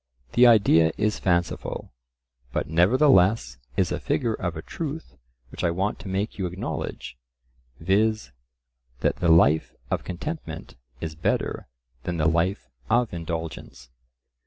[0.33, 1.93] The idea is fanciful,
[2.51, 5.15] but nevertheless is a figure of a truth
[5.51, 7.19] which I want to make you acknowledge,
[7.79, 8.31] viz.
[9.01, 11.67] that the life of contentment is better
[12.01, 13.91] than the life of indulgence.